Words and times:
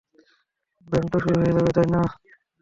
Band 0.87 1.07
তো 1.11 1.17
শুরু 1.23 1.37
হয়ে 1.41 1.55
যাবে, 1.57 1.71
তাই 1.75 1.87
না? 1.93 2.01